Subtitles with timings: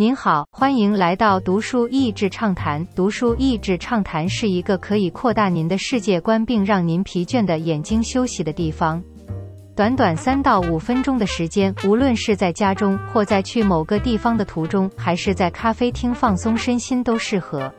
[0.00, 2.86] 您好，欢迎来到读书益智畅谈。
[2.94, 9.02] 读书益智畅谈是一个可以扩大您的世界观，并让您疲倦的眼睛休息的地方。
[9.76, 17.70] 短短三到五分钟的时间，无论是在家中，或在去某个地方的途中，还是在咖啡厅放松身心，都适合。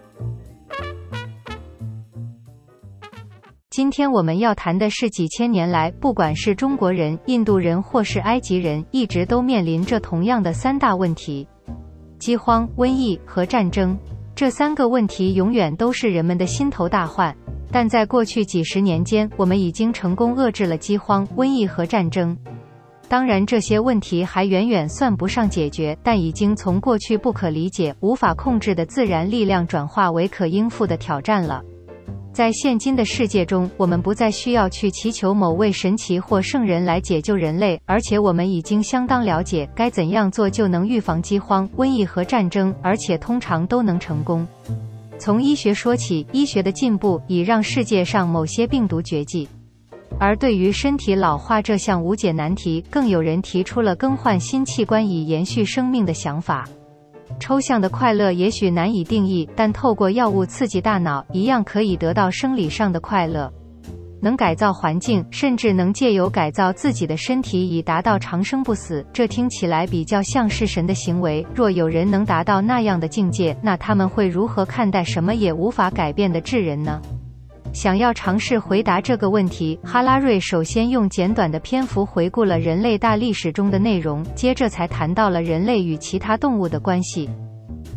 [3.72, 11.48] 今天我们要谈的是几千年来，不管是中国人、印度人或是埃及人，一直都面临着同样的三大问题。
[12.22, 13.98] 饥荒、瘟疫和战争，
[14.36, 17.36] 这三个问题永远都是人们的心头大患。
[17.72, 22.38] 但在过去几十年间，我们已经成功遏制了饥荒、瘟疫和战争。
[23.08, 31.64] 当然，这些问题还远远算不上解决，但已经从过去不可理解、无法控制的自然力量转化为可应付的挑战了。
[32.34, 44.48] 在现今的世界中，我们不再需要去祈求某位神奇或圣人来解救人类，而且我们已经相当了解该怎样做就能预防饥荒、瘟疫和战争，而且通常都能成功。
[45.20, 49.48] 从医学说起，医学的进步已让世界上某些病毒绝迹，
[50.18, 56.66] 而对于身体老化这项无解难题，更有人提出了更换新器官以延续生命的想法。
[57.40, 63.52] 抽象的快乐也许难以定义，但透过药物刺激大脑，一样可以得到生理上的快乐。
[64.24, 71.44] 能改造环境，甚至能借由改造自己的身体以达到长生不死，这听起来比较像是神的行为。
[71.56, 77.02] 若有人能达到那样的境界，那他们会如何看待什么也无法改变的智人呢？
[77.74, 87.30] 想要尝试回答这个问题，哈拉瑞首先用简短的篇幅回顾了人类大历史中的内容，接着才谈到了人类与其他动物的关系。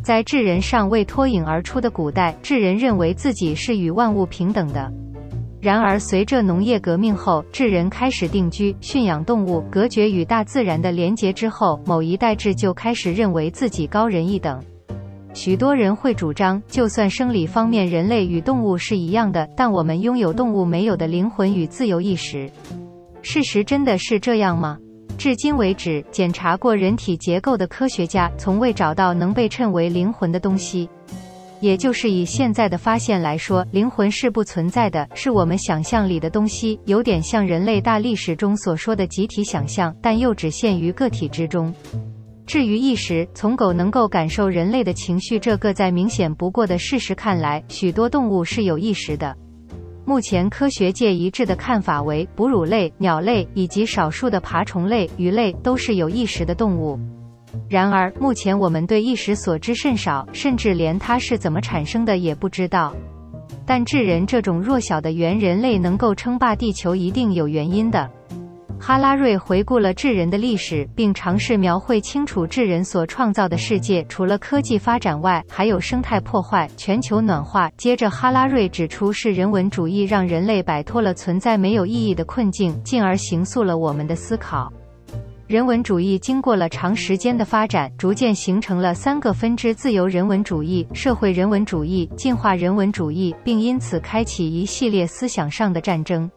[0.03, 4.93] 在智人尚未脱颖而出的古代，智人认为自己是与万物平等的。
[5.61, 14.63] 然而，随着农业革命后，智人开始定居、驯养动物，隔绝与大自然的连结之后，某一代智就开始认为自己高人一等。
[15.35, 22.49] 许多人会主张，就算生理方面人类与动物是一样的，但我们拥有动物没有的灵魂与自由意识。
[23.21, 24.79] 事实真的是这样吗？
[25.19, 30.89] 至今为止，检查过人体结构的科学家从未找到能被称为灵魂的东西。
[31.61, 41.75] 也就是以现在的发现来说，灵魂是不存在的，是我们想象里的东西，有点像人类大历史中所说的集体想象，但又只限于个体之中。
[42.47, 49.35] 至于意识，从狗能够感受人类的情绪这个再明显不过的事实看来，许多动物是有意识的。
[50.05, 56.99] 目前科学界一致的看法为，哺乳类、鸟类以及少数的爬虫类、鱼类都是有意识的动物。
[57.71, 62.95] 然而，目前我们对意识所知甚少，甚至连它是怎么产生的也不知道。
[63.65, 68.11] 但智人这种弱小的猿人类能够称霸地球，一定有原因的。
[68.87, 74.05] 哈拉瑞回顾了智人的历史，并尝试描绘清楚智人所创造的世界。
[74.11, 77.71] 除了科技发展外，还有生态破坏、全球暖化。
[77.79, 84.71] 接着，哈拉瑞指出，是人文主义让人类摆脱了存在没有意义的困境，进而形塑了我们的思考。
[85.47, 96.31] 人文主义经过了长时间的发展，逐渐形成了三个分支：自由人文主义、社会人文主义、进化人文主义，并因此开启一系列思想上的战争。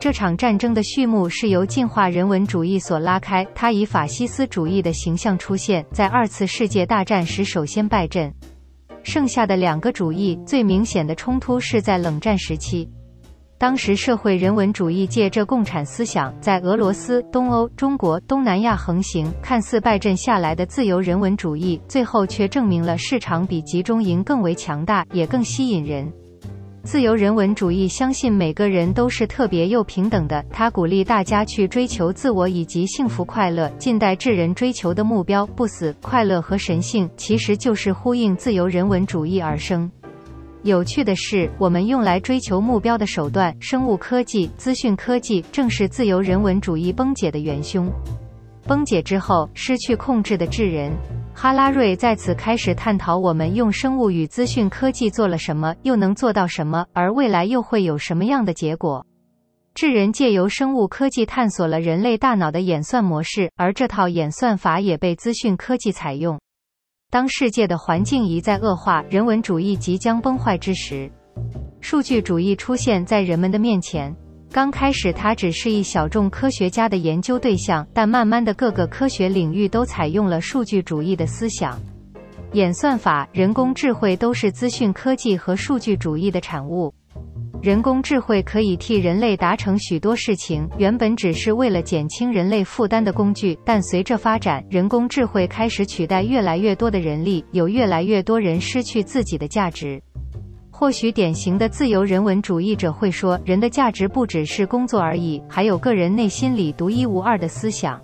[0.00, 8.32] 这场战争的序幕是由进化人文主义所拉开，它以法西斯主义的形象出现在二次世界大战时首先败阵。
[9.02, 12.88] 剩下的两个主义最明显的冲突是在冷战时期，
[13.58, 26.10] 当时社会人文主义借着共产思想在俄罗斯、东欧、中国、东南亚横行，看似败阵下来的自由人文主义，最后却证明了市场比集中营更为强大，也更吸引人。
[26.82, 33.68] 自由人文主义相信每个人都是特别又平等的，他鼓励大家去追求自我以及幸福快乐。
[33.78, 39.90] 近代智人追求的目标，不死、快乐和神性，其实就是呼应自由人文主义而生。
[40.62, 47.90] 有趣的是，我们用来追求目标的手段——生物科技、资讯科技，正是自由人文主义崩解的元凶。
[48.66, 50.90] 崩解之后，失去控制的智人。
[51.42, 59.06] 哈拉瑞在此开始探讨我们用生物与资讯科技做了什么，又能做到什么，而未来又会有什么样的结果。
[59.72, 66.38] 智人借由生物科技探索了人类大脑的演算模式，而这套演算法也被资讯科技采用。
[67.08, 71.10] 当世界的环境一再恶化，人文主义即将崩坏之时，
[71.80, 74.14] 数据主义出现在人们的面前。
[74.52, 81.80] 刚开始，它只是一小众科学家的研究对象，但慢慢的，各个科学领域都采用了数据主义的思想。
[82.54, 86.92] 演算法、人工智慧都是资讯科技和数据主义的产物。
[87.62, 93.56] 人工智慧可以替人类达成许多事情，原本只是为了减轻人类负担的工具。
[93.64, 100.02] 但随着发展，人工智慧开始取代越来越多的人力，有越来越多人失去自己的价值。
[100.80, 108.00] 或许典型的自由人文主义者会说，人的价值不只是工作而已，还有个人内心里独一无二的思想。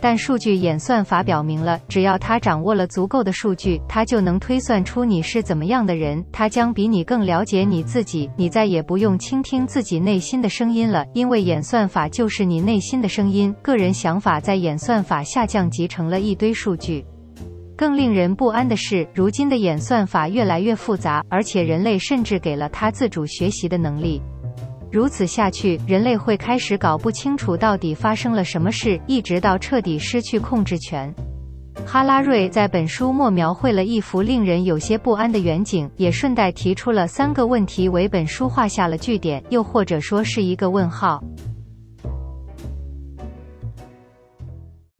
[0.00, 13.52] 但数据演算法表明了，只要他掌握了足够的数据，他就能推算出你是怎么样的人，他将比你更了解你自己，你再也不用倾听自己内心的声音了，因为演算法就是你内心的声音。
[13.62, 17.04] 个人想法在演算法下降，集成了一堆数据。
[17.76, 24.22] 更令人不安的是，如今的演算法越来越复杂，而且人类甚至给了它自主学习的能力。
[24.90, 31.14] 如此下去，人类会开始搞不清楚到底发生了什么事，一直到彻底失去控制权。
[31.84, 41.22] 哈拉瑞在本书末描绘了一幅令人有些不安的远景，也顺带提出了三个问题，为本书画下了句点，又或者说是一个问号。